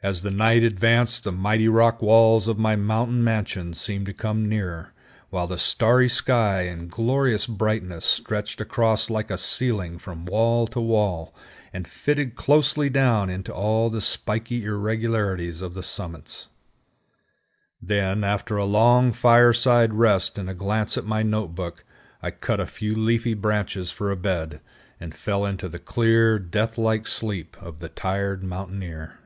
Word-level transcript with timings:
As 0.00 0.22
the 0.22 0.30
night 0.30 0.62
advanced 0.62 1.24
the 1.24 1.32
mighty 1.32 1.66
rock 1.66 2.00
walls 2.00 2.46
of 2.46 2.56
my 2.56 2.76
mountain 2.76 3.22
mansion 3.24 3.74
seemed 3.74 4.06
to 4.06 4.12
come 4.14 4.48
nearer, 4.48 4.92
while 5.30 5.48
the 5.48 5.58
starry 5.58 6.08
sky 6.08 6.62
in 6.62 6.86
glorious 6.86 7.48
brightness 7.48 8.04
stretched 8.04 8.60
across 8.60 9.10
like 9.10 9.28
a 9.28 9.36
ceiling 9.36 9.98
from 9.98 10.24
wall 10.24 10.68
to 10.68 10.80
wall, 10.80 11.34
and 11.72 11.88
fitted 11.88 12.36
closely 12.36 12.88
down 12.88 13.28
into 13.28 13.52
all 13.52 13.90
the 13.90 14.00
spiky 14.00 14.64
irregularities 14.64 15.60
of 15.60 15.74
the 15.74 15.82
summits. 15.82 16.46
Then, 17.82 18.22
after 18.22 18.56
a 18.56 18.64
long 18.64 19.12
fireside 19.12 19.92
rest 19.94 20.38
and 20.38 20.48
a 20.48 20.54
glance 20.54 20.96
at 20.96 21.06
my 21.06 21.24
note 21.24 21.56
book, 21.56 21.84
I 22.22 22.30
cut 22.30 22.60
a 22.60 22.66
few 22.68 22.94
leafy 22.94 23.34
branches 23.34 23.90
for 23.90 24.12
a 24.12 24.16
bed, 24.16 24.60
and 25.00 25.12
fell 25.12 25.44
into 25.44 25.68
the 25.68 25.80
clear, 25.80 26.38
death 26.38 26.78
like 26.78 27.08
sleep 27.08 27.56
of 27.60 27.80
the 27.80 27.88
tired 27.88 28.44
mountaineer. 28.44 29.18